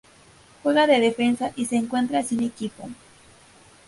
[0.63, 2.89] Juega de defensa y se encuentra sin equipo.